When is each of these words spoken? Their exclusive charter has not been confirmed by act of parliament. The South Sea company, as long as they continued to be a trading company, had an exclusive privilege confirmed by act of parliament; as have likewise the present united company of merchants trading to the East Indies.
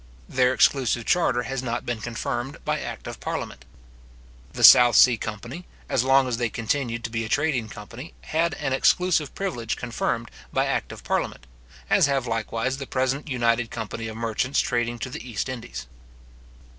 Their 0.27 0.51
exclusive 0.51 1.05
charter 1.05 1.43
has 1.43 1.61
not 1.61 1.85
been 1.85 2.01
confirmed 2.01 2.57
by 2.65 2.79
act 2.79 3.05
of 3.05 3.19
parliament. 3.19 3.65
The 4.51 4.63
South 4.63 4.95
Sea 4.95 5.15
company, 5.15 5.67
as 5.87 6.03
long 6.03 6.27
as 6.27 6.37
they 6.37 6.49
continued 6.49 7.03
to 7.03 7.11
be 7.11 7.23
a 7.23 7.29
trading 7.29 7.69
company, 7.69 8.15
had 8.21 8.55
an 8.55 8.73
exclusive 8.73 9.35
privilege 9.35 9.75
confirmed 9.75 10.31
by 10.51 10.65
act 10.65 10.91
of 10.91 11.03
parliament; 11.03 11.45
as 11.87 12.07
have 12.07 12.25
likewise 12.25 12.77
the 12.77 12.87
present 12.87 13.27
united 13.27 13.69
company 13.69 14.07
of 14.07 14.17
merchants 14.17 14.59
trading 14.59 14.97
to 14.97 15.09
the 15.11 15.21
East 15.29 15.47
Indies. 15.47 15.85